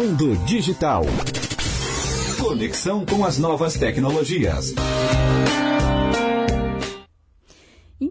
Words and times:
Mundo 0.00 0.34
Digital. 0.46 1.04
Conexão 2.40 3.04
com 3.04 3.22
as 3.22 3.36
novas 3.36 3.74
tecnologias. 3.74 4.72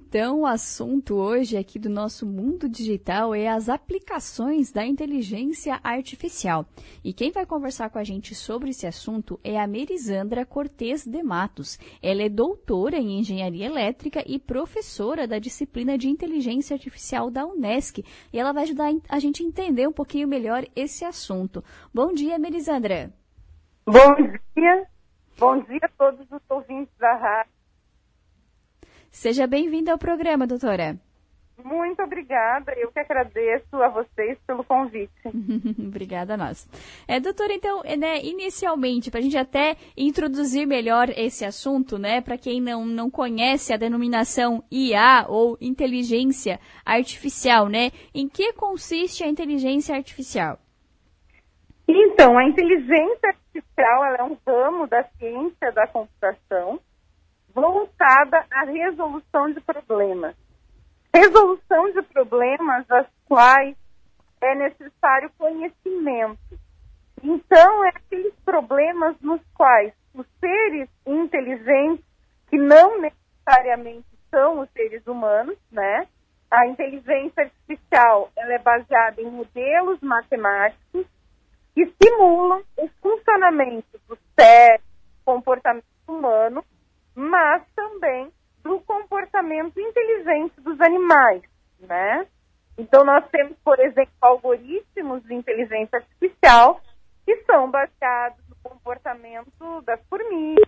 Então, 0.09 0.39
o 0.39 0.45
assunto 0.47 1.13
hoje 1.13 1.55
aqui 1.55 1.77
do 1.77 1.87
nosso 1.87 2.25
mundo 2.25 2.67
digital 2.67 3.35
é 3.35 3.47
as 3.47 3.69
aplicações 3.69 4.71
da 4.71 4.83
inteligência 4.83 5.79
artificial. 5.83 6.65
E 7.03 7.13
quem 7.13 7.31
vai 7.31 7.45
conversar 7.45 7.91
com 7.91 7.99
a 7.99 8.03
gente 8.03 8.33
sobre 8.33 8.71
esse 8.71 8.87
assunto 8.87 9.39
é 9.43 9.59
a 9.59 9.67
Merisandra 9.67 10.43
Cortes 10.47 11.05
de 11.05 11.21
Matos. 11.21 11.77
Ela 12.01 12.23
é 12.23 12.27
doutora 12.27 12.97
em 12.97 13.19
engenharia 13.19 13.67
elétrica 13.67 14.23
e 14.25 14.39
professora 14.39 15.27
da 15.27 15.37
disciplina 15.37 15.95
de 15.95 16.09
inteligência 16.09 16.73
artificial 16.73 17.29
da 17.29 17.45
Unesc. 17.45 18.03
E 18.33 18.39
ela 18.39 18.51
vai 18.51 18.63
ajudar 18.63 18.91
a 19.07 19.19
gente 19.19 19.43
a 19.43 19.45
entender 19.45 19.87
um 19.87 19.93
pouquinho 19.93 20.27
melhor 20.27 20.65
esse 20.75 21.05
assunto. 21.05 21.63
Bom 21.93 22.11
dia, 22.13 22.39
Merisandra. 22.39 23.13
Bom 23.85 24.15
dia. 24.55 24.87
Bom 25.37 25.61
dia 25.61 25.81
a 25.83 25.89
todos 25.89 26.25
os 26.31 26.41
ouvintes 26.49 26.97
da 26.97 27.15
rádio. 27.15 27.58
Seja 29.11 29.47
bem-vinda 29.47 29.91
ao 29.91 29.97
programa, 29.97 30.45
doutora. 30.45 30.97
Muito 31.63 32.01
obrigada. 32.01 32.73
Eu 32.77 32.91
que 32.91 32.99
agradeço 32.99 33.75
a 33.75 33.89
vocês 33.89 34.37
pelo 34.47 34.63
convite. 34.63 35.11
obrigada 35.77 36.35
a 36.35 36.37
nós. 36.37 36.67
É, 37.07 37.19
doutora, 37.19 37.53
então, 37.53 37.81
é, 37.83 37.97
né, 37.97 38.21
inicialmente, 38.23 39.11
para 39.11 39.19
a 39.19 39.23
gente 39.23 39.37
até 39.37 39.75
introduzir 39.97 40.65
melhor 40.65 41.09
esse 41.09 41.43
assunto, 41.43 41.97
né, 41.97 42.21
para 42.21 42.37
quem 42.37 42.61
não, 42.61 42.85
não 42.85 43.09
conhece 43.09 43.73
a 43.73 43.77
denominação 43.77 44.63
IA 44.71 45.25
ou 45.27 45.57
inteligência 45.59 46.59
artificial, 46.85 47.67
né, 47.67 47.91
em 48.13 48.27
que 48.27 48.53
consiste 48.53 49.23
a 49.23 49.27
inteligência 49.27 49.95
artificial? 49.95 50.59
Então, 51.87 52.37
a 52.37 52.43
inteligência 52.45 53.29
artificial 53.29 54.05
é 54.05 54.23
um 54.23 54.37
ramo 54.47 54.87
da 54.87 55.03
ciência 55.17 55.71
da 55.71 55.87
computação 55.87 56.79
voltada 57.53 58.45
à 58.51 58.63
resolução 58.65 59.51
de 59.51 59.61
problemas. 59.61 60.35
Resolução 61.13 61.91
de 61.91 62.01
problemas 62.03 62.85
das 62.87 63.07
quais 63.25 63.75
é 64.41 64.55
necessário 64.55 65.31
conhecimento. 65.37 66.39
Então, 67.21 67.83
é 67.85 67.89
aqueles 67.89 68.33
problemas 68.45 69.15
nos 69.21 69.41
quais 69.53 69.93
os 70.13 70.25
seres 70.39 70.89
inteligentes, 71.05 72.05
que 72.49 72.57
não 72.57 73.01
necessariamente 73.01 74.07
são 74.29 74.61
os 74.61 74.69
seres 74.71 75.05
humanos, 75.05 75.57
né? 75.71 76.07
A 76.49 76.65
inteligência 76.67 77.43
artificial 77.43 78.31
ela 78.35 78.53
é 78.53 78.59
baseada 78.59 79.21
em 79.21 79.29
modelos 79.29 79.99
matemáticos 80.01 81.05
que 81.75 81.93
simulam 82.01 82.63
o 82.77 82.87
funcionamento 83.01 83.99
do 84.07 84.17
cérebro, 84.39 84.87
comportamento 85.23 85.85
humano 86.07 86.63
mas 87.19 87.61
também 87.75 88.31
do 88.63 88.79
comportamento 88.79 89.77
inteligente 89.77 90.61
dos 90.61 90.79
animais, 90.79 91.43
né? 91.81 92.25
Então 92.77 93.03
nós 93.03 93.27
temos, 93.29 93.57
por 93.57 93.77
exemplo, 93.77 94.13
algoritmos 94.21 95.21
de 95.23 95.33
inteligência 95.33 95.97
artificial 95.97 96.79
que 97.25 97.35
são 97.43 97.69
baseados 97.69 98.39
no 98.47 98.55
comportamento 98.63 99.81
das 99.81 99.99
formigas, 100.09 100.65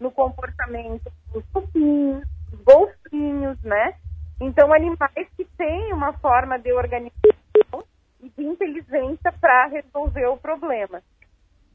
no 0.00 0.10
comportamento 0.10 1.12
dos 1.30 1.44
cupins, 1.52 2.22
dos 2.50 2.60
golfinhos, 2.62 3.62
né? 3.62 3.98
Então 4.40 4.72
animais 4.72 5.28
que 5.36 5.44
têm 5.58 5.92
uma 5.92 6.14
forma 6.14 6.58
de 6.58 6.72
organização 6.72 7.84
e 8.22 8.30
de 8.30 8.44
inteligência 8.44 9.30
para 9.38 9.66
resolver 9.66 10.26
o 10.26 10.38
problema. 10.38 11.02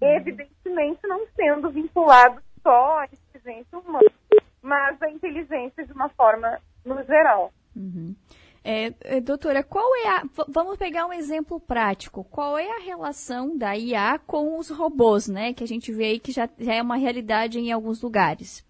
Evidentemente 0.02 1.06
não 1.08 1.28
sendo 1.36 1.70
vinculado 1.70 2.42
só 2.64 3.00
à 3.00 3.06
inteligência 3.06 3.78
humana, 3.78 4.12
mas 4.62 5.02
a 5.02 5.10
inteligência 5.10 5.86
de 5.86 5.94
uma 5.94 6.10
forma 6.10 6.60
no 6.86 7.04
geral. 7.04 7.52
Uhum. 7.76 8.16
É, 8.64 8.94
é 9.02 9.20
doutora, 9.20 9.64
qual 9.64 9.96
é 9.96 10.08
a. 10.10 10.24
Vamos 10.48 10.78
pegar 10.78 11.08
um 11.08 11.14
exemplo 11.14 11.60
prático. 11.60 12.24
Qual 12.24 12.58
é 12.60 12.78
a 12.78 12.84
relação 12.84 13.58
da 13.58 13.76
IA 13.76 14.20
com 14.20 14.58
os 14.58 14.70
robôs, 14.70 15.28
né? 15.28 15.52
Que 15.52 15.64
a 15.64 15.68
gente 15.68 15.92
vê 15.92 16.06
aí 16.06 16.20
que 16.20 16.32
já, 16.32 16.48
já 16.60 16.76
é 16.76 16.82
uma 16.82 16.96
realidade 16.96 17.60
em 17.60 17.72
alguns 17.72 18.04
lugares. 18.04 18.64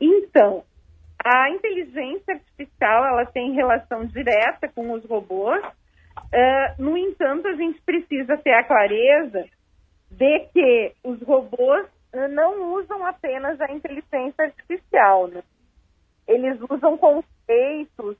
Então, 0.00 0.64
a 1.22 1.50
inteligência 1.50 2.34
artificial 2.34 3.04
ela 3.06 3.26
tem 3.26 3.52
relação 3.52 4.06
direta 4.06 4.68
com 4.74 4.92
os 4.92 5.04
robôs. 5.04 5.62
Uh, 6.16 6.82
no 6.82 6.96
entanto, 6.96 7.46
a 7.48 7.54
gente 7.54 7.80
precisa 7.82 8.38
ter 8.38 8.54
a 8.54 8.64
clareza 8.64 9.44
de 10.10 10.40
que 10.52 10.92
os 11.02 11.20
robôs 11.22 11.86
não 12.28 12.74
usam 12.74 13.04
apenas 13.04 13.60
a 13.60 13.70
inteligência 13.72 14.44
artificial, 14.44 15.26
né? 15.28 15.42
Eles 16.26 16.58
usam 16.70 16.96
conceitos 16.96 18.16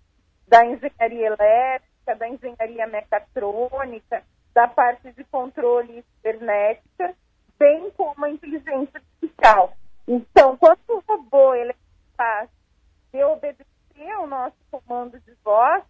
da 0.49 0.65
engenharia 0.66 1.27
elétrica, 1.28 2.16
da 2.16 2.28
engenharia 2.28 2.87
mecatrônica, 2.87 4.22
da 4.53 4.69
parte 4.69 5.12
de 5.12 5.25
controle 5.25 6.05
cibernética, 6.16 7.15
bem 7.59 7.91
como 7.93 8.25
a 8.25 8.31
inteligência 8.31 9.00
artificial. 9.00 9.72
Então, 10.06 10.56
quando 10.56 10.81
o 10.88 11.03
robô 11.09 11.55
ele 11.55 11.71
é 11.71 11.76
capaz 12.16 12.50
de 13.12 13.25
obedecer 13.25 14.11
ao 14.16 14.26
nosso 14.26 14.56
comando 14.71 15.19
de 15.21 15.34
voz, 15.43 15.82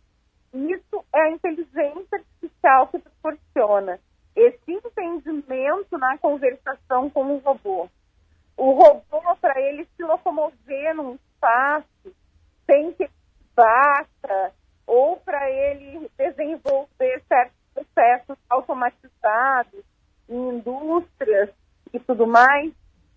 isso 0.53 1.04
é 1.12 1.21
a 1.21 1.31
inteligência 1.31 2.19
artificial 2.19 2.86
que 2.88 2.98
proporciona 2.98 3.98
esse 4.37 4.72
entendimento 4.72 5.97
na 5.99 6.19
conversação 6.19 7.09
com 7.11 7.34
o 7.34 7.39
robô. 7.39 7.89
O 8.56 8.72
robô, 8.72 9.37
para 9.41 9.61
ele 9.61 9.87
se 9.97 10.03
locomover 10.03 10.95
num 10.95 11.15
espaço, 11.15 12.15
tem 12.67 12.93
que 12.93 13.09
basta, 13.55 14.53
ou 14.87 15.17
para 15.19 15.50
ele 15.50 16.11
desenvolver 16.17 17.22
certos 17.28 17.56
processos 17.72 18.37
automatizados 18.49 19.84
em 20.28 20.49
indústrias 20.56 21.51
e 21.93 22.01
tudo 22.01 22.27
mais, 22.27 22.72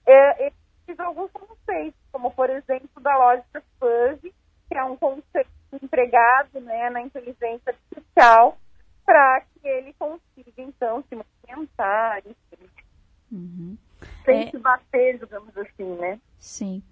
é, 0.05 0.47
ele 0.47 0.55
alguns 0.99 1.31
conceitos, 1.31 1.99
como 2.11 2.31
por 2.31 2.49
exemplo 2.49 3.01
da 3.01 3.17
lógica 3.17 3.63
fuzzy, 3.79 4.33
que 4.67 4.77
é 4.77 4.83
um 4.83 4.95
conceito 4.95 5.49
empregado 5.81 6.59
né, 6.61 6.89
na 6.89 7.01
inteligência 7.01 7.61
artificial, 7.67 8.57
para 9.05 9.41
que 9.41 9.67
ele 9.67 9.93
consiga, 9.93 10.26
então, 10.57 11.03
se 11.07 11.15
movimentar, 11.15 12.19
enfim. 12.19 12.69
Uhum. 13.31 13.77
Sem 14.25 14.43
é... 14.43 14.51
se 14.51 14.57
bater, 14.57 15.19
digamos 15.19 15.57
assim, 15.57 15.95
né? 15.95 16.19
Sim. 16.39 16.83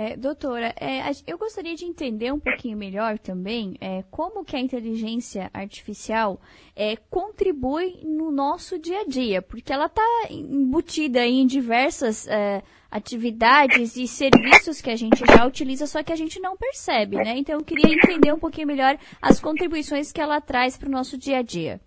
É, 0.00 0.16
doutora, 0.16 0.72
é, 0.78 1.00
eu 1.26 1.36
gostaria 1.36 1.74
de 1.74 1.84
entender 1.84 2.32
um 2.32 2.38
pouquinho 2.38 2.78
melhor 2.78 3.18
também 3.18 3.76
é, 3.80 4.04
como 4.12 4.44
que 4.44 4.54
a 4.54 4.60
inteligência 4.60 5.50
artificial 5.52 6.40
é, 6.76 6.94
contribui 7.10 7.98
no 8.04 8.30
nosso 8.30 8.78
dia 8.78 9.00
a 9.00 9.04
dia, 9.04 9.42
porque 9.42 9.72
ela 9.72 9.86
está 9.86 10.06
embutida 10.30 11.26
em 11.26 11.44
diversas 11.44 12.28
é, 12.28 12.62
atividades 12.88 13.96
e 13.96 14.06
serviços 14.06 14.80
que 14.80 14.88
a 14.88 14.94
gente 14.94 15.18
já 15.26 15.44
utiliza, 15.44 15.84
só 15.84 16.00
que 16.00 16.12
a 16.12 16.16
gente 16.16 16.38
não 16.38 16.56
percebe, 16.56 17.16
né? 17.16 17.36
Então 17.36 17.56
eu 17.56 17.64
queria 17.64 17.92
entender 17.92 18.32
um 18.32 18.38
pouquinho 18.38 18.68
melhor 18.68 18.96
as 19.20 19.40
contribuições 19.40 20.12
que 20.12 20.20
ela 20.20 20.40
traz 20.40 20.76
para 20.76 20.88
o 20.88 20.92
nosso 20.92 21.18
dia 21.18 21.38
a 21.38 21.42
dia. 21.42 21.80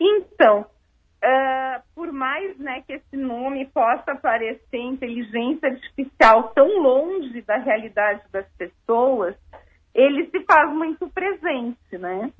Então, 0.00 0.60
uh, 0.62 1.82
por 1.94 2.12
mais 2.12 2.56
né, 2.58 2.82
que 2.86 2.94
esse 2.94 3.16
nome 3.16 3.66
possa 3.66 4.14
parecer 4.14 4.78
inteligência 4.78 5.68
artificial 5.68 6.50
tão 6.54 6.80
longe 6.80 7.42
da 7.42 7.56
realidade 7.56 8.22
das 8.30 8.46
pessoas, 8.56 9.34
ele 9.94 10.26
se 10.30 10.40
faz 10.44 10.72
muito 10.72 11.08
presente, 11.08 11.98
né? 11.98 12.32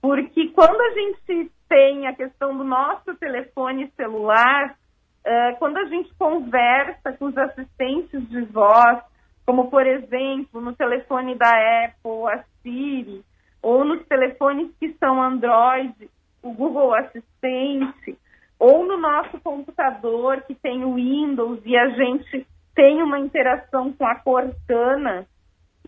Porque 0.00 0.48
quando 0.48 0.80
a 0.80 0.90
gente 0.90 1.50
tem 1.68 2.06
a 2.06 2.14
questão 2.14 2.56
do 2.56 2.64
nosso 2.64 3.14
telefone 3.16 3.90
celular, 3.96 4.70
uh, 4.70 5.56
quando 5.58 5.78
a 5.78 5.84
gente 5.86 6.14
conversa 6.14 7.12
com 7.12 7.26
os 7.26 7.36
assistentes 7.36 8.28
de 8.28 8.42
voz, 8.42 9.02
como 9.46 9.70
por 9.70 9.86
exemplo 9.86 10.60
no 10.60 10.74
telefone 10.74 11.34
da 11.34 11.50
Apple, 11.84 12.32
a 12.32 12.44
Siri, 12.62 13.22
ou 13.62 13.84
nos 13.84 14.06
telefones 14.06 14.70
que 14.78 14.92
são 14.94 15.22
Android, 15.22 16.10
o 16.44 16.52
Google 16.52 16.94
Assistente, 16.94 18.18
ou 18.58 18.86
no 18.86 18.98
nosso 18.98 19.40
computador 19.40 20.42
que 20.42 20.54
tem 20.54 20.84
o 20.84 20.94
Windows 20.94 21.60
e 21.64 21.76
a 21.76 21.88
gente 21.88 22.46
tem 22.74 23.02
uma 23.02 23.18
interação 23.18 23.92
com 23.92 24.06
a 24.06 24.14
Cortana, 24.16 25.26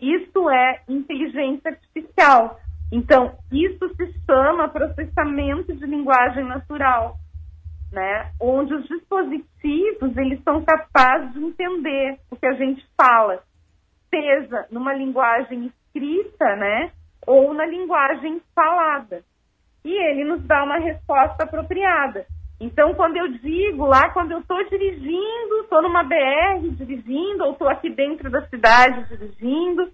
isso 0.00 0.48
é 0.50 0.80
inteligência 0.88 1.70
artificial. 1.70 2.58
Então, 2.90 3.36
isso 3.52 3.88
se 3.96 4.12
chama 4.24 4.68
processamento 4.68 5.74
de 5.74 5.84
linguagem 5.86 6.44
natural, 6.44 7.16
né? 7.92 8.32
Onde 8.40 8.74
os 8.74 8.86
dispositivos, 8.86 10.16
eles 10.16 10.42
são 10.42 10.64
capazes 10.64 11.32
de 11.32 11.44
entender 11.44 12.18
o 12.30 12.36
que 12.36 12.46
a 12.46 12.54
gente 12.54 12.86
fala, 12.96 13.42
seja 14.08 14.66
numa 14.70 14.94
linguagem 14.94 15.66
escrita, 15.66 16.56
né? 16.56 16.92
Ou 17.26 17.52
na 17.52 17.66
linguagem 17.66 18.40
falada 18.54 19.24
e 19.86 19.96
ele 20.10 20.24
nos 20.24 20.42
dá 20.42 20.64
uma 20.64 20.78
resposta 20.78 21.44
apropriada. 21.44 22.26
Então, 22.58 22.94
quando 22.94 23.16
eu 23.16 23.28
digo 23.28 23.86
lá, 23.86 24.10
quando 24.10 24.32
eu 24.32 24.40
estou 24.40 24.62
dirigindo, 24.68 25.60
estou 25.62 25.82
numa 25.82 26.02
BR 26.02 26.68
dirigindo, 26.72 27.44
ou 27.44 27.52
estou 27.52 27.68
aqui 27.68 27.90
dentro 27.90 28.30
da 28.30 28.42
cidade 28.48 29.06
dirigindo, 29.08 29.90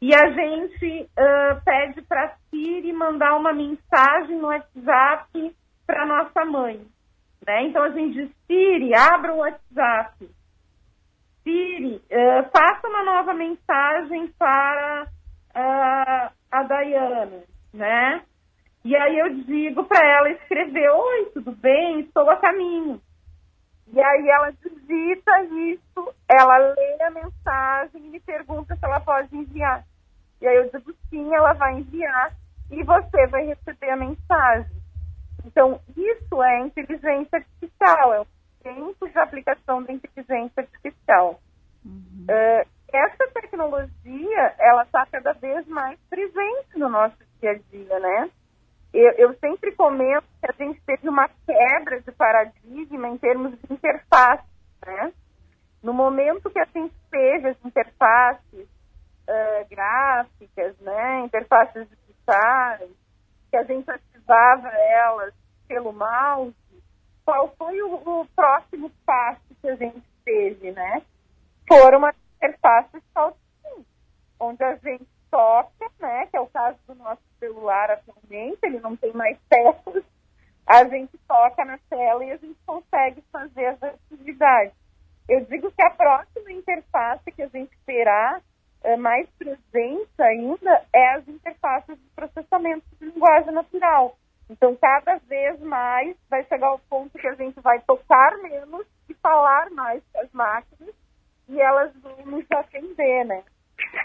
e 0.00 0.14
a 0.14 0.30
gente 0.30 1.02
uh, 1.02 1.60
pede 1.64 2.00
para 2.02 2.26
a 2.26 2.32
Siri 2.48 2.92
mandar 2.92 3.36
uma 3.36 3.52
mensagem 3.52 4.38
no 4.38 4.46
WhatsApp 4.46 5.54
para 5.86 6.06
nossa 6.06 6.44
mãe. 6.44 6.80
Né? 7.44 7.64
Então 7.64 7.82
a 7.82 7.90
gente 7.90 8.14
diz, 8.14 8.30
Siri, 8.46 8.94
abra 8.94 9.34
o 9.34 9.38
WhatsApp. 9.38 10.30
Siri, 11.42 11.96
uh, 11.96 12.50
faça 12.56 12.86
uma 12.86 13.02
nova 13.02 13.34
mensagem 13.34 14.28
para 14.38 15.08
uh, 15.56 16.32
a 16.50 16.62
Dayana, 16.62 17.42
né? 17.74 18.22
E 18.88 18.96
aí 18.96 19.18
eu 19.18 19.28
digo 19.44 19.84
para 19.84 20.02
ela 20.02 20.30
escrever, 20.30 20.88
oi, 20.88 21.26
tudo 21.34 21.52
bem? 21.52 22.00
Estou 22.00 22.30
a 22.30 22.36
caminho. 22.38 22.98
E 23.92 24.00
aí 24.00 24.28
ela 24.30 24.50
digita 24.50 25.42
isso, 25.42 26.14
ela 26.26 26.56
lê 26.56 27.02
a 27.02 27.10
mensagem 27.10 28.06
e 28.06 28.08
me 28.08 28.18
pergunta 28.18 28.74
se 28.74 28.82
ela 28.82 28.98
pode 28.98 29.36
enviar. 29.36 29.84
E 30.40 30.46
aí 30.46 30.56
eu 30.56 30.70
digo 30.70 30.94
sim, 31.10 31.34
ela 31.34 31.52
vai 31.52 31.74
enviar 31.74 32.32
e 32.70 32.82
você 32.82 33.26
vai 33.26 33.44
receber 33.44 33.90
a 33.90 33.96
mensagem. 33.96 34.80
Então, 35.44 35.78
isso 35.94 36.42
é 36.42 36.60
inteligência 36.60 37.40
artificial, 37.40 38.14
é 38.14 38.20
o 38.22 38.26
tempo 38.62 39.06
de 39.06 39.18
aplicação 39.18 39.82
da 39.82 39.92
inteligência 39.92 40.62
artificial. 40.62 41.38
Uhum. 41.84 42.24
Uh, 42.24 42.66
essa 42.90 43.28
tecnologia, 43.34 44.54
ela 44.58 44.84
está 44.84 45.04
cada 45.12 45.34
vez 45.34 45.66
mais 45.66 46.00
presente 46.08 46.78
no 46.78 46.88
nosso 46.88 47.18
dia 47.38 47.50
a 47.50 47.58
dia, 47.70 48.00
né? 48.00 48.30
Eu, 48.92 49.12
eu, 49.12 49.34
sempre 49.38 49.72
comento 49.72 50.26
que 50.40 50.50
a 50.50 50.64
gente 50.64 50.80
teve 50.82 51.08
uma 51.08 51.28
quebra 51.46 52.00
de 52.00 52.10
paradigma 52.12 53.08
em 53.08 53.18
termos 53.18 53.52
de 53.52 53.72
interface, 53.72 54.44
né? 54.84 55.12
No 55.82 55.92
momento 55.92 56.50
que 56.50 56.58
a 56.58 56.64
gente 56.64 56.94
teve 57.10 57.50
as 57.50 57.64
interfaces 57.64 58.66
uh, 59.28 59.68
gráficas, 59.68 60.78
né? 60.80 61.20
Interfaces 61.20 61.86
digitais, 61.88 62.90
que 63.50 63.56
a 63.56 63.62
gente 63.64 63.90
ativava 63.90 64.68
elas 64.68 65.34
pelo 65.66 65.92
mouse, 65.92 66.54
qual 67.24 67.54
foi 67.58 67.80
o, 67.82 67.94
o 67.94 68.26
próximo 68.34 68.90
passo 69.04 69.54
que 69.60 69.68
a 69.68 69.76
gente 69.76 70.02
teve, 70.24 70.72
né? 70.72 71.02
Foram 71.68 72.06
as 72.06 72.16
interfaces 72.36 73.02
touchscreen, 73.14 73.86
onde 74.40 74.64
a 74.64 74.76
gente 74.76 75.17
toca, 75.30 75.90
né? 75.98 76.26
Que 76.26 76.36
é 76.36 76.40
o 76.40 76.46
caso 76.46 76.78
do 76.86 76.94
nosso 76.94 77.22
celular 77.38 77.90
atualmente, 77.90 78.58
ele 78.62 78.80
não 78.80 78.96
tem 78.96 79.12
mais 79.12 79.38
teclas, 79.48 80.04
a 80.66 80.84
gente 80.84 81.16
toca 81.26 81.64
na 81.64 81.78
tela 81.88 82.24
e 82.24 82.30
a 82.30 82.36
gente 82.36 82.58
consegue 82.66 83.22
fazer 83.32 83.66
as 83.66 83.82
atividades. 83.82 84.74
Eu 85.28 85.44
digo 85.44 85.70
que 85.70 85.82
a 85.82 85.90
próxima 85.90 86.52
interface 86.52 87.30
que 87.32 87.42
a 87.42 87.48
gente 87.48 87.76
terá 87.86 88.40
é, 88.82 88.96
mais 88.96 89.28
presente 89.38 90.10
ainda 90.20 90.84
é 90.92 91.14
as 91.14 91.28
interfaces 91.28 91.96
de 91.96 92.08
processamento 92.14 92.84
de 92.98 93.06
linguagem 93.06 93.52
natural. 93.52 94.16
Então, 94.50 94.74
cada 94.76 95.16
vez 95.16 95.60
mais 95.60 96.16
vai 96.30 96.44
chegar 96.44 96.68
ao 96.68 96.78
ponto 96.78 97.18
que 97.18 97.26
a 97.26 97.34
gente 97.34 97.60
vai 97.60 97.80
tocar 97.80 98.38
menos 98.38 98.86
e 99.08 99.14
falar 99.14 99.70
mais 99.70 100.02
com 100.12 100.20
as 100.20 100.32
máquinas 100.32 100.94
e 101.48 101.60
elas 101.60 101.94
vão 101.96 102.16
nos 102.26 102.44
atender, 102.50 103.24
né? 103.24 103.42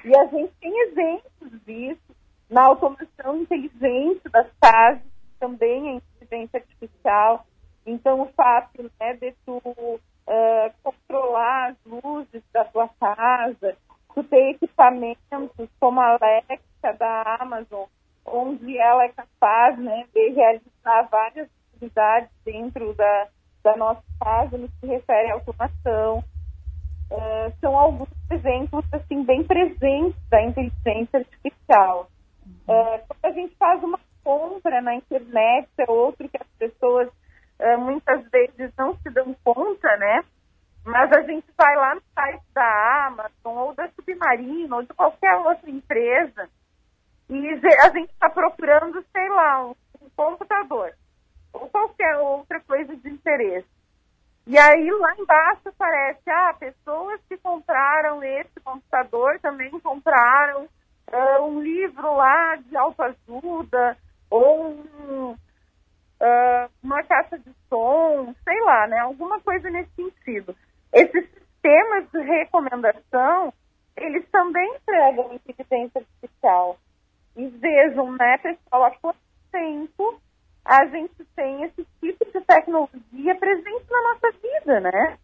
E 0.05 0.15
a 0.15 0.25
gente 0.25 0.53
tem 0.59 0.81
exemplos 0.87 1.51
disso 1.65 2.15
na 2.49 2.65
automação 2.65 3.41
inteligente 3.41 4.29
das 4.29 4.47
casas, 4.61 5.01
também 5.39 5.89
a 5.89 5.93
inteligência 5.93 6.59
artificial. 6.59 7.45
Então, 7.85 8.21
o 8.21 8.31
fato 8.33 8.91
né, 8.99 9.13
de 9.13 9.33
tu 9.45 9.57
uh, 9.57 10.73
controlar 10.83 11.71
as 11.71 11.77
luzes 11.85 12.43
da 12.53 12.63
tua 12.65 12.89
casa, 12.99 13.75
tu 14.13 14.23
ter 14.23 14.51
equipamentos 14.51 15.69
como 15.79 15.99
a 15.99 16.17
Alexa 16.17 16.93
da 16.97 17.37
Amazon, 17.39 17.85
onde 18.25 18.77
ela 18.77 19.03
é 19.05 19.09
capaz 19.09 19.77
né, 19.77 20.05
de 20.13 20.29
realizar 20.29 21.07
várias 21.09 21.49
atividades 21.73 22.29
dentro 22.45 22.93
da, 22.93 23.27
da 23.63 23.75
nossa 23.75 24.03
casa 24.19 24.57
no 24.57 24.67
que 24.67 24.79
se 24.81 24.87
refere 24.87 25.31
à 25.31 25.33
automação. 25.33 26.23
Uh, 27.13 27.53
são 27.61 27.77
alguns 27.77 28.09
exemplos 28.31 28.83
assim 28.91 29.23
bem 29.23 29.43
presentes 29.43 30.19
da 30.31 30.41
inteligência 30.41 31.19
artificial. 31.19 32.09
Uh, 32.67 33.05
quando 33.07 33.25
a 33.25 33.31
gente 33.31 33.55
faz 33.55 33.83
uma 33.83 33.99
compra 34.23 34.81
na 34.81 34.95
internet, 34.95 35.69
é 35.77 35.91
outro 35.91 36.27
que 36.27 36.37
as 36.37 36.47
pessoas 36.57 37.07
uh, 37.09 37.77
muitas 37.79 38.27
vezes 38.31 38.73
não 38.75 38.97
se 38.97 39.11
dão 39.11 39.35
conta, 39.43 39.95
né? 39.97 40.23
Mas 40.83 41.11
a 41.13 41.21
gente 41.21 41.45
vai 41.55 41.75
lá 41.75 41.93
no 41.93 42.01
site 42.15 42.43
da 42.51 43.05
Amazon 43.05 43.57
ou 43.57 43.75
da 43.75 43.87
Submarino 43.89 44.77
ou 44.77 44.81
de 44.81 44.93
qualquer 44.95 45.35
outra 45.35 45.69
empresa 45.69 46.49
e 47.29 47.47
a 47.47 47.89
gente 47.91 48.11
está 48.11 48.27
procurando, 48.27 49.05
sei 49.11 49.29
lá, 49.29 49.67
um 49.67 49.75
computador 50.15 50.93
ou 51.53 51.69
qualquer 51.69 52.17
outra 52.17 52.59
coisa 52.61 52.95
de 52.95 53.07
interesse. 53.07 53.72
E 54.45 54.57
aí 54.57 54.91
lá 54.91 55.15
embaixo 55.17 55.69
aparece, 55.69 56.29
ah, 56.29 56.53
pessoas 56.59 57.19
que 57.29 57.37
compraram 57.37 58.21
esse 58.23 58.59
computador 58.61 59.39
também 59.39 59.69
compraram 59.79 60.63
uh, 60.63 61.43
um 61.45 61.61
livro 61.61 62.15
lá 62.15 62.55
de 62.57 62.75
autoajuda 62.75 63.97
ou 64.29 64.71
um, 64.71 65.31
uh, 65.31 66.69
uma 66.83 67.01
caixa 67.03 67.37
de 67.37 67.53
som, 67.69 68.35
sei 68.43 68.61
lá, 68.61 68.87
né? 68.87 68.99
Alguma 68.99 69.39
coisa 69.39 69.69
nesse 69.69 69.91
sentido. 69.95 70.55
Esses 70.91 71.29
sistemas 71.29 72.11
de 72.11 72.21
recomendação, 72.21 73.53
eles 73.95 74.27
também 74.29 74.75
entregam 74.75 75.33
inteligência 75.33 76.01
artificial. 76.01 76.77
E 77.35 77.47
vejam, 77.47 78.11
né, 78.11 78.37
pessoal, 78.39 78.83
há 78.83 78.91
quanto 78.91 79.17
tempo 79.51 80.21
a 80.65 80.85
gente 80.87 81.25
tem 81.35 81.63
esse 81.63 81.85
tipo 81.99 82.25
de 82.25 82.45
tecnologia 82.45 83.35
presente 83.35 83.85
na 83.89 84.13
nossa 84.13 84.31
vida, 84.41 84.79
né? 84.79 85.17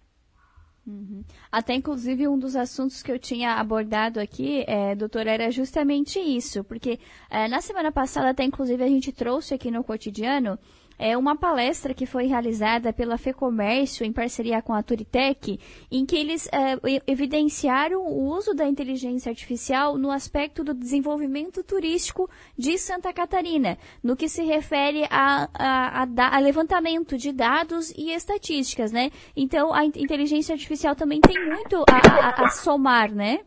Uhum. 0.86 1.24
Até 1.52 1.76
inclusive 1.76 2.28
um 2.28 2.38
dos 2.38 2.56
assuntos 2.56 3.04
que 3.04 3.12
eu 3.12 3.20
tinha 3.20 3.56
abordado 3.56 4.20
aqui, 4.20 4.66
é, 4.68 4.96
doutor, 4.96 5.28
era 5.28 5.52
justamente 5.52 6.20
isso, 6.20 6.64
porque 6.64 7.00
é, 7.30 7.48
na 7.48 7.62
semana 7.62 7.92
passada 7.92 8.30
até 8.30 8.44
inclusive 8.44 8.84
a 8.84 8.88
gente 8.88 9.12
trouxe 9.12 9.54
aqui 9.54 9.70
no 9.70 9.84
cotidiano 9.84 10.58
é 11.00 11.18
uma 11.18 11.36
palestra 11.36 11.94
que 11.94 12.06
foi 12.06 12.26
realizada 12.26 12.92
pela 12.92 13.18
FEComércio 13.18 14.06
em 14.06 14.12
parceria 14.12 14.62
com 14.62 14.74
a 14.74 14.84
Turitec, 14.84 15.58
em 15.90 16.06
que 16.06 16.18
eles 16.18 16.48
é, 16.48 16.78
evidenciaram 17.08 18.02
o 18.06 18.26
uso 18.26 18.54
da 18.54 18.68
inteligência 18.68 19.30
artificial 19.30 19.98
no 19.98 20.12
aspecto 20.12 20.62
do 20.62 20.74
desenvolvimento 20.74 21.64
turístico 21.64 22.30
de 22.58 22.78
Santa 22.78 23.14
Catarina, 23.14 23.78
no 24.04 24.18
que 24.18 24.28
se 24.28 24.44
refere 24.44 25.06
a, 25.10 25.48
a, 25.54 26.04
a, 26.04 26.36
a 26.36 26.40
levantamento 26.40 27.18
de 27.18 27.32
dados 27.32 27.92
e 27.92 28.12
estatísticas, 28.12 28.92
né? 28.92 29.10
Então, 29.36 29.74
a 29.74 29.86
inteligência 29.86 30.54
artificial 30.54 30.96
também 30.96 31.22
tem 31.22 31.38
muito 31.46 31.86
a, 31.90 32.44
a 32.44 32.50
somar, 32.50 33.14
né? 33.14 33.40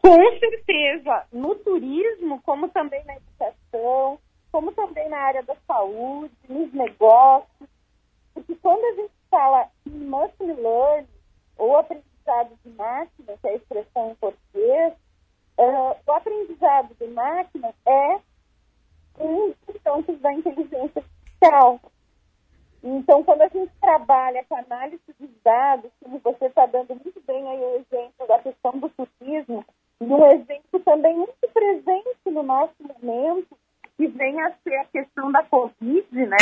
Com 0.00 0.38
certeza, 0.38 1.26
no 1.32 1.54
turismo, 1.56 2.40
como 2.42 2.68
também 2.68 3.04
na 3.04 3.16
educação, 3.16 4.18
como 4.56 4.72
também 4.72 5.06
na 5.10 5.18
área 5.18 5.42
da 5.42 5.54
saúde, 5.66 6.32
nos 6.48 6.72
negócios, 6.72 7.68
porque 8.32 8.54
quando 8.54 8.82
a 8.86 8.94
gente 8.94 9.12
fala 9.30 9.68
em 9.86 10.06
machine 10.06 10.54
learning, 10.54 11.06
ou 11.58 11.76
aprendizado 11.76 12.58
de 12.64 12.70
máquina, 12.70 13.36
que 13.38 13.48
é 13.48 13.50
a 13.50 13.54
expressão 13.56 14.12
em 14.12 14.14
português, 14.14 14.94
uh, 15.58 15.94
o 16.06 16.10
aprendizado 16.10 16.94
de 16.94 17.06
máquina 17.08 17.74
é 17.84 18.18
um 19.20 19.52
dos 19.66 19.82
campos 19.84 20.18
da 20.20 20.32
inteligência 20.32 21.02
artificial. 21.02 21.78
Então, 22.82 23.24
quando 23.24 23.42
a 23.42 23.48
gente 23.48 23.72
trabalha 23.78 24.42
com 24.48 24.56
análise 24.56 25.02
dos 25.20 25.30
dados, 25.44 25.90
como 26.02 26.18
você 26.20 26.46
está 26.46 26.64
dando 26.64 26.94
muito 26.94 27.22
bem 27.26 27.46
aí 27.46 27.60
o 27.60 27.76
exemplo 27.76 28.26
da 28.26 28.38
questão 28.38 28.72
do 28.78 28.88
turismo, 28.88 29.62
e 30.00 30.04
um 30.06 30.26
exemplo 30.30 30.80
também 30.82 31.14
muito 31.14 31.46
presente 31.52 32.30
no 32.30 32.42
nosso 32.42 32.74
momento, 32.80 33.54
que 33.96 34.06
vem 34.08 34.40
a 34.40 34.52
ser 34.62 34.76
a 34.76 34.84
questão 34.84 35.32
da 35.32 35.42
Covid, 35.44 36.06
né? 36.12 36.36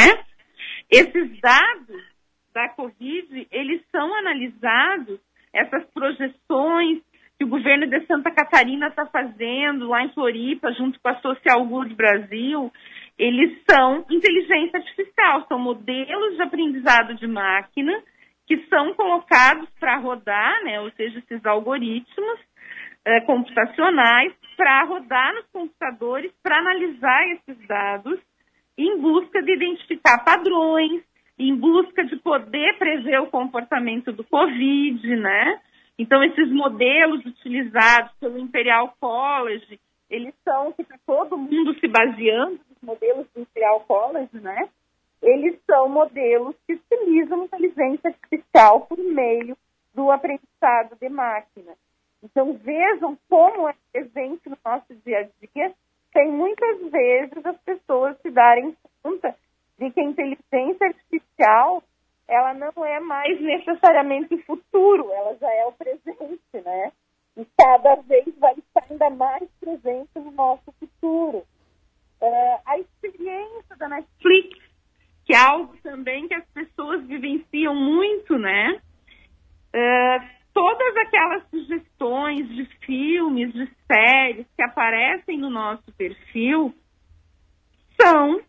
Esses 0.90 1.40
dados 1.40 2.04
da 2.52 2.68
Covid, 2.70 3.48
eles 3.50 3.82
são 3.90 4.14
analisados, 4.14 5.20
essas 5.52 5.84
projeções 5.92 7.00
que 7.38 7.44
o 7.44 7.48
governo 7.48 7.86
de 7.86 8.04
Santa 8.06 8.30
Catarina 8.30 8.83
está 8.94 9.06
fazendo 9.06 9.88
lá 9.88 10.02
em 10.02 10.12
Floripa, 10.12 10.72
junto 10.72 10.98
com 11.00 11.08
a 11.08 11.20
Social 11.20 11.64
Good 11.66 11.94
Brasil, 11.94 12.72
eles 13.18 13.58
são 13.68 14.04
inteligência 14.10 14.78
artificial, 14.78 15.46
são 15.48 15.58
modelos 15.58 16.36
de 16.36 16.42
aprendizado 16.42 17.14
de 17.14 17.26
máquina 17.26 17.92
que 18.46 18.58
são 18.68 18.94
colocados 18.94 19.68
para 19.80 19.96
rodar, 19.98 20.62
né, 20.64 20.80
ou 20.80 20.90
seja, 20.92 21.18
esses 21.18 21.44
algoritmos 21.46 22.40
é, 23.04 23.20
computacionais 23.22 24.32
para 24.56 24.84
rodar 24.84 25.34
nos 25.34 25.46
computadores, 25.46 26.32
para 26.42 26.58
analisar 26.58 27.28
esses 27.28 27.66
dados 27.66 28.18
em 28.76 28.98
busca 29.00 29.42
de 29.42 29.52
identificar 29.52 30.24
padrões, 30.24 31.02
em 31.38 31.54
busca 31.54 32.04
de 32.04 32.16
poder 32.16 32.76
prever 32.78 33.20
o 33.20 33.26
comportamento 33.26 34.12
do 34.12 34.24
Covid, 34.24 35.16
né? 35.16 35.60
Então, 35.98 36.22
esses 36.24 36.50
modelos 36.50 37.24
utilizados 37.24 38.12
pelo 38.18 38.38
Imperial 38.38 38.94
College, 38.98 39.78
eles 40.10 40.34
são 40.44 40.72
que 40.72 40.82
está 40.82 40.96
todo 41.06 41.38
mundo 41.38 41.78
se 41.78 41.86
baseando 41.86 42.58
nos 42.68 42.82
modelos 42.82 43.26
do 43.32 43.42
Imperial 43.42 43.80
College, 43.80 44.40
né? 44.40 44.68
Eles 45.22 45.58
são 45.66 45.88
modelos 45.88 46.56
que 46.66 46.74
utilizam 46.74 47.44
inteligência 47.44 48.10
artificial 48.10 48.82
por 48.82 48.98
meio 48.98 49.56
do 49.94 50.10
aprendizado 50.10 50.96
de 51.00 51.08
máquina. 51.08 51.72
Então, 52.22 52.54
vejam 52.54 53.16
como 53.28 53.68
é 53.68 53.74
presente 53.92 54.48
no 54.48 54.58
nosso 54.64 54.94
dia 55.06 55.20
a 55.20 55.22
dia, 55.22 55.72
sem 56.12 56.32
muitas 56.32 56.90
vezes 56.90 57.46
as 57.46 57.56
pessoas 57.58 58.20
se 58.20 58.30
darem 58.30 58.76
conta 59.02 59.34
de 59.78 59.90
que 59.90 60.00
a 60.00 60.04
inteligência 60.04 60.86
artificial 60.86 61.82
ela 62.34 62.52
não 62.54 62.84
é 62.84 63.00
mais 63.00 63.38
necessariamente 63.40 64.34
o 64.34 64.42
futuro, 64.42 65.10
ela 65.12 65.36
já 65.36 65.52
é 65.54 65.66
o 65.66 65.72
presente, 65.72 66.64
né? 66.64 66.92
E 67.36 67.46
cada 67.58 67.96
vez 67.96 68.26
vai 68.38 68.54
estar 68.54 68.84
ainda 68.90 69.10
mais 69.10 69.48
presente 69.60 70.10
no 70.16 70.30
nosso 70.32 70.72
futuro. 70.78 71.38
Uh, 72.20 72.60
a 72.64 72.78
experiência 72.78 73.76
da 73.76 73.88
Netflix, 73.88 74.58
que 75.24 75.34
é 75.34 75.38
algo 75.38 75.76
também 75.82 76.28
que 76.28 76.34
as 76.34 76.46
pessoas 76.50 77.04
vivenciam 77.06 77.74
muito, 77.74 78.38
né? 78.38 78.80
Uh, 79.74 80.34
todas 80.52 80.96
aquelas 80.98 81.48
sugestões 81.50 82.48
de 82.48 82.64
filmes, 82.86 83.52
de 83.52 83.68
séries 83.92 84.46
que 84.56 84.62
aparecem 84.62 85.36
no 85.36 85.50
nosso 85.50 85.90
perfil 85.96 86.72
são 88.00 88.40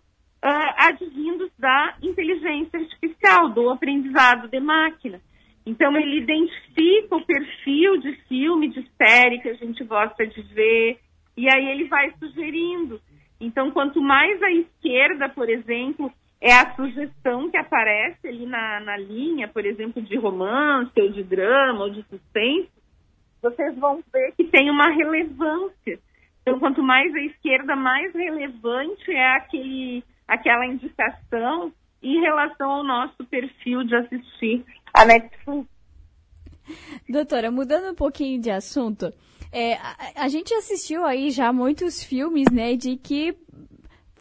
uh, 0.46 0.74
advindos 0.78 1.50
da 1.58 1.96
inteligência 2.04 2.80
artificial, 2.80 3.50
do 3.50 3.70
aprendizado 3.72 4.48
de 4.48 4.60
máquina. 4.60 5.20
Então, 5.66 5.98
ele 5.98 6.20
identifica 6.20 7.16
o 7.16 7.26
perfil 7.26 7.98
de 7.98 8.14
filme, 8.28 8.70
de 8.70 8.88
série 8.96 9.40
que 9.40 9.50
a 9.50 9.56
gente 9.56 9.84
gosta 9.84 10.28
de 10.28 10.42
ver, 10.54 11.00
e 11.36 11.50
aí 11.50 11.72
ele 11.72 11.86
vai 11.86 12.12
sugerindo. 12.20 13.02
Então, 13.42 13.72
quanto 13.72 14.00
mais 14.00 14.42
à 14.44 14.52
esquerda, 14.52 15.28
por 15.28 15.50
exemplo, 15.50 16.12
é 16.40 16.54
a 16.54 16.76
sugestão 16.76 17.50
que 17.50 17.58
aparece 17.58 18.28
ali 18.28 18.46
na, 18.46 18.80
na 18.82 18.98
linha, 18.98 19.48
por 19.48 19.66
exemplo, 19.66 20.02
de 20.02 20.16
romance, 20.16 20.92
ou 21.02 21.10
de 21.10 21.24
drama, 21.24 21.86
ou 21.86 21.90
de 21.90 22.04
suspense, 22.04 22.70
vocês 23.42 23.76
vão 23.78 24.04
ver 24.14 24.34
que 24.38 24.44
tem 24.44 24.70
uma 24.70 24.90
relevância. 24.90 26.00
Então, 26.42 26.60
quanto 26.60 26.84
mais 26.84 27.14
à 27.16 27.20
esquerda, 27.22 27.76
mais 27.76 28.14
relevante 28.14 29.12
é 29.12 29.36
aquele 29.36 30.04
aquela 30.28 30.66
indicação 30.66 31.72
em 32.02 32.22
relação 32.22 32.70
ao 32.70 32.84
nosso 32.84 33.24
perfil 33.26 33.84
de 33.84 33.96
assistir 33.96 34.66
a 34.94 35.06
Netflix. 35.06 35.68
Doutora, 37.08 37.52
mudando 37.52 37.92
um 37.92 37.96
pouquinho 37.96 38.42
de 38.42 38.50
assunto, 38.50 39.14
é, 39.52 39.76
a, 39.76 40.24
a, 40.24 40.28
gente 40.28 40.54
assistiu 40.54 41.06
aí 41.06 41.32
já 41.32 41.54
muitos 41.54 42.04
filmes, 42.04 42.52
né, 42.52 42.76
de 42.76 42.98
que 42.98 43.36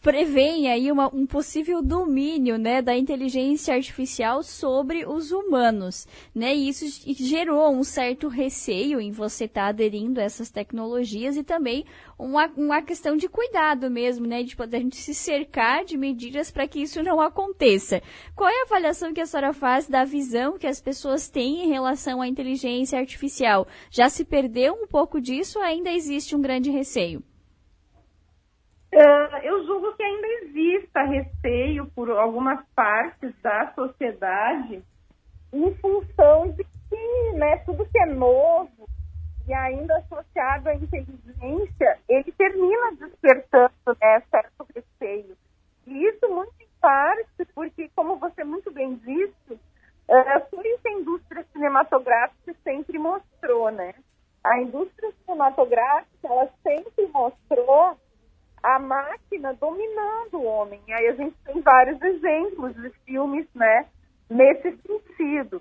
prevêem 0.04 0.70
aí 0.70 0.92
uma, 0.92 1.08
um 1.14 1.25
possível 1.25 1.80
domínio 1.80 2.58
né, 2.58 2.82
da 2.82 2.94
inteligência 2.94 3.75
artificial 3.75 4.42
sobre 4.42 5.06
os 5.06 5.32
humanos. 5.32 6.06
Né? 6.34 6.54
E 6.54 6.68
isso 6.68 6.84
gerou 7.16 7.70
um 7.70 7.82
certo 7.82 8.28
receio 8.28 9.00
em 9.00 9.11
você 9.11 9.46
estar 9.46 9.62
tá 9.62 9.68
aderindo 9.68 10.20
a 10.20 10.23
essas 10.23 10.50
tecnologias 10.50 11.38
e 11.38 11.42
também 11.42 11.87
uma, 12.18 12.46
uma 12.54 12.82
questão 12.82 13.16
de 13.16 13.30
cuidado 13.30 13.90
mesmo, 13.90 14.26
né? 14.26 14.42
De 14.42 14.54
poder 14.54 14.76
a 14.76 14.80
gente 14.80 14.96
se 14.96 15.14
cercar 15.14 15.87
de 15.87 15.96
medidas 15.96 16.50
para 16.50 16.68
que 16.68 16.82
isso 16.82 17.02
não 17.02 17.18
aconteça. 17.18 18.02
Qual 18.37 18.50
é 18.50 18.61
a 18.61 18.64
avaliação 18.64 19.14
que 19.14 19.23
a 19.23 19.26
senhora 19.26 19.54
faz 19.54 19.88
da 19.88 20.04
visão 20.04 20.58
que 20.58 20.66
as 20.66 20.82
pessoas 20.82 21.30
têm 21.30 21.64
em 21.64 21.68
relação 21.68 22.20
à 22.20 22.28
inteligência 22.28 22.99
artificial? 22.99 23.66
Já 23.90 24.11
se 24.11 24.23
perdeu 24.23 24.75
um 24.75 24.87
pouco 24.87 25.18
disso 25.18 25.58
ou 25.58 25.64
ainda 25.64 25.90
existe 25.90 26.37
um 26.37 26.42
grande 26.42 26.70
receio? 26.70 27.23
Uh, 28.94 29.24
eu 29.45 29.65
julgo 29.67 29.95
que 29.95 30.03
ainda 30.03 30.27
exista 30.43 31.03
receio 31.03 31.87
por 31.95 32.11
algumas 32.11 32.65
partes 32.75 33.31
da 33.43 33.73
sociedade 33.75 34.83
em 35.53 35.75
função 35.77 36.51
de 36.53 36.65
que 36.65 37.33
né, 37.35 37.59
tudo 37.59 37.85
que 37.85 37.99
é 37.99 38.07
novo 38.07 38.89
e 39.47 39.53
ainda 39.53 39.99
associado 39.99 40.71
à 40.71 40.75
inteligência, 40.75 41.99
ele 42.09 42.33
termina 42.33 42.93
despertando 42.97 43.73
né, 44.01 44.23
certo 44.31 44.67
receio. 44.75 45.37
E 45.87 46.07
isso 46.07 46.27
muito 46.31 46.55
em 46.61 46.69
parte 46.81 47.45
porque, 47.55 47.91
como 47.95 48.17
você 48.17 48.43
muito 48.43 48.73
bem 48.73 48.95
disse, 48.97 49.53
uh, 49.53 50.41
tudo 50.51 50.67
isso 50.67 50.89
a 50.89 50.93
indústria 50.93 51.45
cinematográfica 51.53 52.57
sempre 52.65 52.99
mostrou, 52.99 53.71
né? 53.71 53.95
A 54.43 54.63
indústria 54.63 55.13
cinematográfica, 55.21 56.27
ela 56.27 56.49
sempre 56.63 57.07
mostrou 57.09 57.99
a 58.64 58.78
máquina 58.78 59.52
dominando 59.52 60.38
o 60.38 60.44
homem. 60.44 60.80
Aí 60.88 61.09
a 61.09 61.14
gente 61.14 61.37
tem 61.44 61.61
vários 61.61 62.00
exemplos 62.00 62.75
de 62.75 62.88
filmes, 63.04 63.47
né, 63.54 63.87
nesse 64.28 64.75
sentido. 64.78 65.59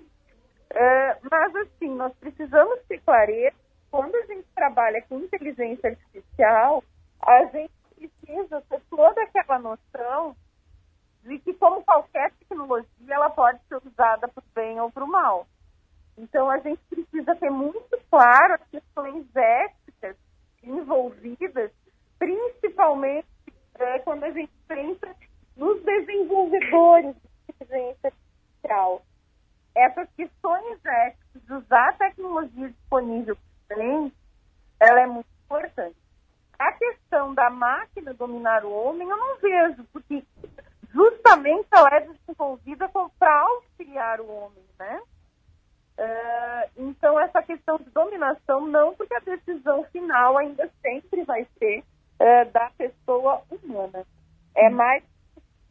Uh, 0.72 1.28
mas, 1.30 1.54
assim, 1.56 1.94
nós 1.94 2.14
precisamos 2.14 2.80
ter 2.88 3.00
clareza, 3.02 3.54
quando 3.90 4.14
a 4.16 4.22
gente 4.22 4.48
trabalha 4.54 5.02
com 5.02 5.20
inteligência 5.20 5.90
artificial, 5.90 6.82
a 7.20 7.44
gente 7.44 7.72
precisa 7.94 8.62
ter 8.62 8.80
toda 8.88 9.22
aquela 9.22 9.58
noção 9.58 10.34
de 11.24 11.38
que, 11.40 11.52
como 11.54 11.84
qualquer 11.84 12.32
tecnologia, 12.32 12.88
ela 13.06 13.28
pode 13.28 13.60
ser 13.68 13.76
usada 13.86 14.28
para 14.28 14.40
o 14.40 14.54
bem 14.54 14.80
ou 14.80 14.90
para 14.90 15.04
o 15.04 15.08
mal. 15.08 15.46
Então, 16.16 16.50
a 16.50 16.58
gente 16.58 16.80
precisa 16.88 17.36
ter 17.36 17.50
muito 17.50 17.98
claro 18.10 18.54
as 18.54 18.66
questões 18.68 19.26
éticas 19.36 20.16
envolvidas 20.62 21.70
principalmente 22.18 23.26
é, 23.76 23.98
quando 24.00 24.24
a 24.24 24.30
gente 24.30 24.52
pensa 24.66 25.14
nos 25.56 25.82
desenvolvedores 25.82 27.14
de 27.14 27.54
inteligência 27.54 28.12
artificial. 28.12 29.02
Essas 29.74 30.08
questões 30.16 30.84
éticas 30.84 31.42
de 31.42 31.52
usar 31.52 31.88
a 31.88 31.92
tecnologia 31.94 32.68
disponível 32.68 33.36
que 33.36 34.12
ela 34.80 35.00
é 35.00 35.06
muito 35.06 35.28
importante. 35.44 35.96
A 36.58 36.72
questão 36.72 37.34
da 37.34 37.50
máquina 37.50 38.14
dominar 38.14 38.64
o 38.64 38.72
homem, 38.72 39.08
eu 39.08 39.16
não 39.16 39.36
vejo, 39.38 39.84
porque 39.92 40.22
justamente 40.92 41.66
ela 41.72 41.88
é 41.96 42.00
desenvolvida 42.00 42.88
para 43.18 43.40
auxiliar 43.40 44.20
o 44.20 44.30
homem, 44.30 44.64
né? 44.78 45.02
Uh, 45.96 46.70
então, 46.76 47.18
essa 47.18 47.42
questão 47.42 47.78
de 47.78 47.90
dominação, 47.90 48.66
não, 48.66 48.94
porque 48.94 49.14
a 49.14 49.20
decisão 49.20 49.84
final 49.84 50.38
ainda 50.38 50.70
sempre 50.82 51.24
vai 51.24 51.46
ser 51.58 51.84
é, 52.24 52.46
da 52.46 52.70
pessoa 52.70 53.42
humana. 53.50 54.06
É 54.56 54.70
mais 54.70 55.04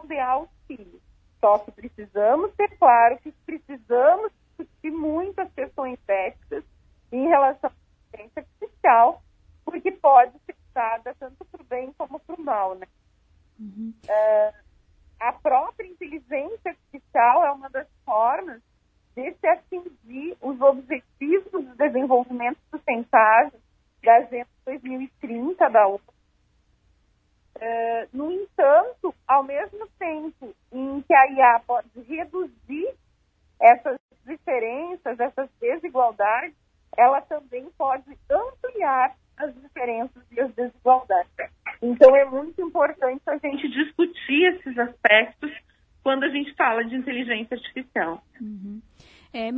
de 0.06 0.20
auxílio. 0.20 1.02
Só 1.42 1.58
que 1.60 1.72
precisamos 1.72 2.54
ter 2.54 2.78
claro 2.78 3.18
que 3.18 3.32
precisamos 3.46 4.32
discutir 4.50 4.92
muitas 4.92 5.52
questões 5.54 5.98
éticas 6.08 6.64
em 7.12 7.28
relação 7.28 7.72
à 7.72 7.74
inteligência 8.10 8.42
artificial, 8.42 9.24
porque 9.66 9.92
pode 9.92 10.34
ser 10.46 10.56
usada 10.70 11.16
tanto 11.20 11.44
para 11.46 11.62
o 11.62 11.66
bem 11.66 11.92
como 11.98 12.20
para 12.20 12.36
o 12.36 12.42
mal, 12.42 12.76
né? 12.76 12.86
Uhum. 13.60 13.94
É, 14.08 14.54
a 15.20 15.34
própria 15.34 15.88
inteligência 15.88 16.72
artificial 16.72 17.46
é 17.46 17.52
uma 17.52 17.70
das 17.70 17.88
formas 18.06 18.62
de 19.16 19.34
se 19.34 19.48
atingir 19.48 20.38
os 20.42 20.60
objetivos 20.62 21.66
de 21.66 21.76
desenvolvimento 21.78 22.60
sustentável 22.70 23.60
da 24.04 24.18
Agenda 24.18 24.48
2030 24.66 25.70
da 25.70 25.88
ONU, 25.88 26.02
é, 27.60 28.08
no 28.12 28.32
entanto, 28.32 29.14
ao 29.28 29.44
mesmo 29.44 29.88
tempo 30.00 30.54
em 30.72 31.02
que 31.02 31.14
a 31.14 31.32
IA 31.32 31.62
pode 31.66 31.88
reduzir 32.02 32.94
essas 33.62 33.98
diferenças, 34.26 35.20
essas 35.20 35.50
desigualdades, 35.62 36.56
ela 36.98 37.22
também 37.34 37.68
pode 37.78 38.18
ampliar 38.30 39.16
as 39.38 39.54
diferenças 39.56 40.24
e 40.32 40.40
as 40.40 40.54
desigualdades. 40.54 41.32
Então, 41.82 42.16
é 42.16 42.26
muito 42.26 42.62
importante 42.62 43.22
a 43.26 43.38
gente 43.38 43.68
discutir 43.70 44.54
esses 44.54 44.78
aspectos 44.78 45.52
quando 46.04 46.24
a 46.26 46.30
gente 46.30 46.54
fala 46.54 46.84
de 46.86 46.96
inteligência 46.96 47.56
artificial. 47.56 48.24
Uhum. 48.40 48.82
É, 49.36 49.52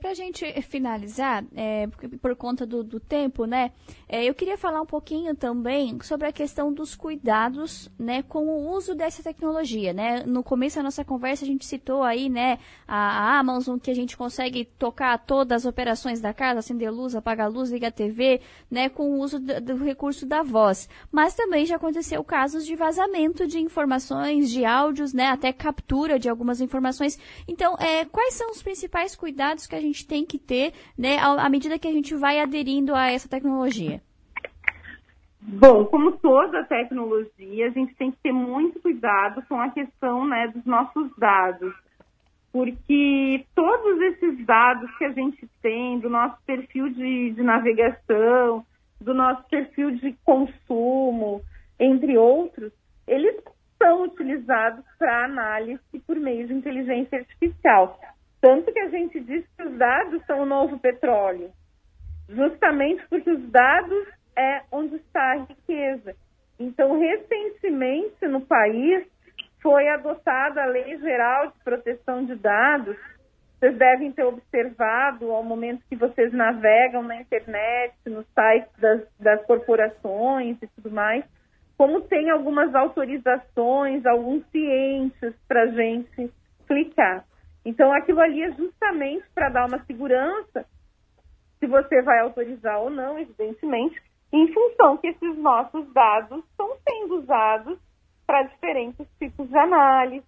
para 0.00 0.10
a 0.10 0.14
gente 0.14 0.62
finalizar, 0.62 1.44
é, 1.54 1.86
por 2.22 2.34
conta 2.34 2.64
do, 2.64 2.82
do 2.82 2.98
tempo, 2.98 3.44
né, 3.44 3.72
é, 4.08 4.24
eu 4.24 4.34
queria 4.34 4.56
falar 4.56 4.80
um 4.80 4.86
pouquinho 4.86 5.36
também 5.36 5.98
sobre 6.00 6.26
a 6.26 6.32
questão 6.32 6.72
dos 6.72 6.94
cuidados, 6.94 7.90
né, 7.98 8.22
com 8.22 8.46
o 8.46 8.70
uso 8.70 8.94
dessa 8.94 9.22
tecnologia, 9.22 9.92
né. 9.92 10.22
No 10.24 10.42
começo 10.42 10.76
da 10.76 10.82
nossa 10.82 11.04
conversa 11.04 11.44
a 11.44 11.46
gente 11.46 11.66
citou 11.66 12.02
aí, 12.02 12.30
né, 12.30 12.58
a, 12.86 13.38
Amazon 13.38 13.78
que 13.78 13.90
a 13.90 13.94
gente 13.94 14.16
consegue 14.16 14.64
tocar 14.64 15.18
todas 15.18 15.66
as 15.66 15.68
operações 15.68 16.22
da 16.22 16.32
casa, 16.32 16.60
acender 16.60 16.90
luz, 16.90 17.14
apagar 17.14 17.50
luz, 17.52 17.70
ligar 17.70 17.92
TV, 17.92 18.40
né, 18.70 18.88
com 18.88 19.10
o 19.10 19.20
uso 19.20 19.38
do, 19.38 19.60
do 19.60 19.76
recurso 19.76 20.24
da 20.24 20.42
voz. 20.42 20.88
Mas 21.12 21.34
também 21.34 21.66
já 21.66 21.76
aconteceu 21.76 22.24
casos 22.24 22.64
de 22.64 22.74
vazamento 22.74 23.46
de 23.46 23.58
informações, 23.58 24.48
de 24.48 24.64
áudios, 24.64 25.12
né, 25.12 25.26
até 25.26 25.52
captura 25.52 26.18
de 26.18 26.30
algumas 26.30 26.62
informações. 26.62 27.18
Então, 27.46 27.76
é, 27.78 28.06
quais 28.06 28.32
são 28.32 28.50
os 28.52 28.62
principais 28.62 29.17
cuidados 29.18 29.66
que 29.66 29.74
a 29.74 29.80
gente 29.80 30.06
tem 30.06 30.24
que 30.24 30.38
ter, 30.38 30.72
né, 30.96 31.18
à 31.18 31.48
medida 31.50 31.78
que 31.78 31.88
a 31.88 31.92
gente 31.92 32.14
vai 32.14 32.40
aderindo 32.40 32.94
a 32.94 33.10
essa 33.10 33.28
tecnologia? 33.28 34.00
Bom, 35.40 35.84
como 35.86 36.12
toda 36.12 36.64
tecnologia, 36.64 37.66
a 37.66 37.70
gente 37.70 37.94
tem 37.94 38.10
que 38.10 38.18
ter 38.18 38.32
muito 38.32 38.80
cuidado 38.80 39.42
com 39.48 39.60
a 39.60 39.70
questão 39.70 40.26
né, 40.26 40.48
dos 40.48 40.64
nossos 40.64 41.10
dados, 41.16 41.74
porque 42.52 43.44
todos 43.54 44.00
esses 44.02 44.44
dados 44.44 44.90
que 44.98 45.04
a 45.04 45.12
gente 45.12 45.48
tem 45.62 45.98
do 46.00 46.08
nosso 46.08 46.36
perfil 46.44 46.88
de, 46.90 47.30
de 47.30 47.42
navegação, 47.42 48.64
do 49.00 49.14
nosso 49.14 49.42
perfil 49.48 49.92
de 49.92 50.12
consumo, 50.24 51.42
entre 51.78 52.18
outros, 52.18 52.72
eles 53.06 53.36
são 53.78 54.02
utilizados 54.02 54.84
para 54.98 55.24
análise 55.24 55.80
por 56.06 56.16
meio 56.16 56.46
de 56.46 56.52
inteligência 56.52 57.18
artificial. 57.18 57.98
Tanto 58.40 58.72
que 58.72 58.78
a 58.78 58.88
gente 58.88 59.18
diz 59.20 59.44
que 59.56 59.62
os 59.64 59.76
dados 59.76 60.24
são 60.26 60.42
o 60.42 60.46
novo 60.46 60.78
petróleo, 60.78 61.50
justamente 62.28 63.04
porque 63.08 63.30
os 63.30 63.50
dados 63.50 64.06
é 64.36 64.62
onde 64.70 64.96
está 64.96 65.32
a 65.32 65.44
riqueza. 65.44 66.14
Então, 66.58 66.98
recentemente 66.98 68.26
no 68.26 68.40
país 68.40 69.06
foi 69.60 69.88
adotada 69.88 70.62
a 70.62 70.66
Lei 70.66 70.98
Geral 70.98 71.48
de 71.48 71.58
Proteção 71.64 72.24
de 72.24 72.36
Dados. 72.36 72.96
Vocês 73.58 73.76
devem 73.76 74.12
ter 74.12 74.24
observado 74.24 75.32
ao 75.32 75.42
momento 75.42 75.84
que 75.88 75.96
vocês 75.96 76.32
navegam 76.32 77.02
na 77.02 77.20
internet, 77.20 77.94
nos 78.06 78.24
sites 78.26 78.72
das, 78.78 79.02
das 79.18 79.44
corporações 79.46 80.56
e 80.62 80.66
tudo 80.68 80.92
mais, 80.92 81.24
como 81.76 82.00
tem 82.02 82.30
algumas 82.30 82.72
autorizações, 82.74 84.06
alguns 84.06 84.44
cientes 84.50 85.34
para 85.46 85.66
gente. 85.68 86.30
Então, 87.78 87.92
aquilo 87.92 88.20
ali 88.20 88.42
é 88.42 88.50
justamente 88.50 89.24
para 89.32 89.50
dar 89.50 89.68
uma 89.68 89.78
segurança, 89.84 90.66
se 91.60 91.66
você 91.68 92.02
vai 92.02 92.18
autorizar 92.18 92.80
ou 92.80 92.90
não, 92.90 93.16
evidentemente, 93.16 94.02
em 94.32 94.52
função 94.52 94.96
que 94.96 95.06
esses 95.06 95.38
nossos 95.38 95.86
dados 95.92 96.42
estão 96.50 96.76
sendo 96.82 97.20
usados 97.20 97.78
para 98.26 98.42
diferentes 98.42 99.06
tipos 99.20 99.48
de 99.48 99.56
análise, 99.56 100.26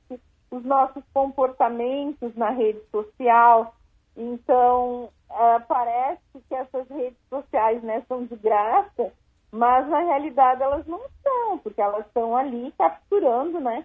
os 0.48 0.64
nossos 0.64 1.02
comportamentos 1.12 2.32
na 2.36 2.50
rede 2.50 2.82
social. 2.92 3.74
Então, 4.16 5.10
é, 5.28 5.58
parece 5.58 6.22
que 6.48 6.54
essas 6.54 6.88
redes 6.88 7.18
sociais 7.28 7.82
né, 7.82 8.04
são 8.06 8.26
de 8.26 8.36
graça, 8.36 9.12
mas 9.50 9.88
na 9.88 9.98
realidade 9.98 10.62
elas 10.62 10.86
não 10.86 11.00
são, 11.20 11.58
porque 11.58 11.80
elas 11.80 12.06
estão 12.06 12.36
ali 12.36 12.72
capturando 12.78 13.58
né, 13.58 13.84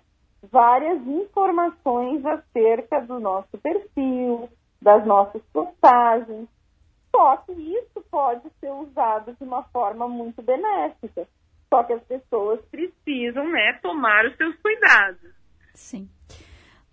várias 0.51 1.01
informações 1.05 2.25
acerca 2.25 3.01
do 3.01 3.19
nosso 3.19 3.57
perfil, 3.57 4.49
das 4.81 5.05
nossas 5.05 5.41
postagens. 5.53 6.47
Só 7.15 7.37
que 7.37 7.53
isso 7.53 8.01
pode 8.11 8.49
ser 8.59 8.71
usado 8.71 9.33
de 9.33 9.43
uma 9.43 9.63
forma 9.63 10.07
muito 10.07 10.41
benéfica. 10.41 11.27
Só 11.69 11.83
que 11.83 11.93
as 11.93 12.03
pessoas 12.03 12.59
precisam 12.65 13.49
né, 13.49 13.79
tomar 13.81 14.25
os 14.25 14.35
seus 14.35 14.55
cuidados. 14.57 15.31
Sim. 15.73 16.09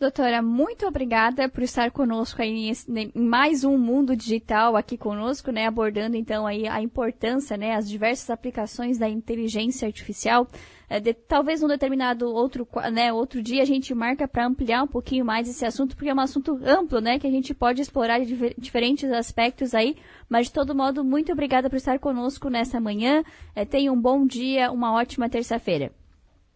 Doutora, 0.03 0.43
muito 0.43 0.85
obrigada 0.85 1.49
por 1.49 1.63
estar 1.63 1.93
conosco 1.93 2.43
aí 2.43 2.73
em 2.73 3.13
mais 3.15 3.63
um 3.63 3.79
mundo 3.79 4.17
digital 4.17 4.77
aqui 4.77 4.99
conosco, 4.99 5.53
né, 5.53 5.69
abordando 5.69 6.17
então 6.17 6.45
aí 6.45 6.67
a 6.67 6.83
importância, 6.83 7.57
né, 7.57 7.77
as 7.77 7.89
diversas 7.89 8.29
aplicações 8.29 8.99
da 8.99 9.09
inteligência 9.09 9.87
artificial. 9.87 10.49
É, 10.91 10.99
de, 10.99 11.15
talvez 11.15 11.61
num 11.61 11.69
determinado 11.69 12.29
outro, 12.35 12.67
né, 12.93 13.13
outro 13.13 13.41
dia 13.41 13.63
a 13.63 13.65
gente 13.65 13.95
marca 13.95 14.27
para 14.27 14.45
ampliar 14.45 14.83
um 14.83 14.89
pouquinho 14.89 15.25
mais 15.25 15.49
esse 15.49 15.65
assunto, 15.65 15.95
porque 15.95 16.11
é 16.11 16.15
um 16.15 16.19
assunto 16.19 16.59
amplo, 16.65 17.01
né, 17.01 17.21
que 17.21 17.29
a 17.29 17.31
gente 17.31 17.55
pode 17.55 17.81
explorar 17.81 18.19
de 18.19 18.57
diferentes 18.59 19.09
aspectos 19.13 19.73
aí. 19.73 19.97
Mas 20.29 20.47
de 20.47 20.53
todo 20.53 20.75
modo, 20.75 21.05
muito 21.05 21.31
obrigada 21.31 21.71
por 21.71 21.77
estar 21.77 22.01
conosco 22.01 22.51
nessa 22.51 22.81
manhã. 22.81 23.23
É, 23.55 23.65
tenha 23.65 23.93
um 23.93 24.01
bom 24.01 24.27
dia, 24.27 24.73
uma 24.73 24.95
ótima 24.95 25.31
terça-feira. 25.31 25.93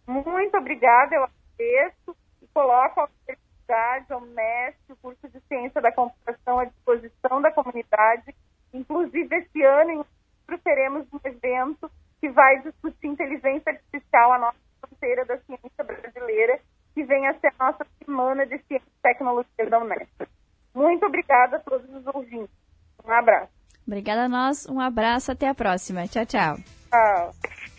Muito 0.05 0.57
obrigada, 0.57 1.15
eu 1.15 1.23
agradeço 1.23 2.26
coloca 2.57 3.01
a 3.01 3.07
universidade, 3.27 4.13
a 4.13 4.17
Unesp, 4.17 4.79
o 4.89 4.95
curso 4.95 5.29
de 5.29 5.39
ciência 5.41 5.79
da 5.79 5.91
computação 5.91 6.57
à 6.57 6.65
disposição 6.65 7.39
da 7.39 7.51
comunidade. 7.51 8.33
Inclusive, 8.73 9.35
esse 9.35 9.61
ano, 9.61 9.91
em 9.91 9.97
outubro, 9.99 10.57
teremos 10.63 11.05
um 11.13 11.19
evento 11.23 11.91
que 12.19 12.29
vai 12.29 12.59
discutir 12.63 13.05
inteligência 13.05 13.71
artificial, 13.71 14.33
a 14.33 14.39
nossa 14.39 14.57
fronteira 14.81 15.23
da 15.25 15.37
ciência 15.37 15.83
brasileira, 15.83 16.59
que 16.95 17.03
vem 17.03 17.27
a 17.27 17.35
ser 17.35 17.53
a 17.59 17.65
nossa 17.65 17.85
semana 18.03 18.43
de 18.47 18.57
ciência 18.63 18.87
e 18.87 19.01
tecnologia 19.03 19.69
da 19.69 19.77
Unesp. 19.77 20.27
Muito 20.73 21.05
obrigada 21.05 21.57
a 21.57 21.59
todos 21.59 21.87
os 21.93 22.07
ouvintes. 22.07 22.55
Um 23.05 23.11
abraço. 23.11 23.51
Obrigada 23.85 24.25
a 24.25 24.29
nós, 24.29 24.67
um 24.67 24.79
abraço, 24.79 25.31
até 25.31 25.47
a 25.47 25.53
próxima. 25.53 26.07
Tchau, 26.07 26.25
tchau. 26.25 26.55
Tchau. 26.89 27.76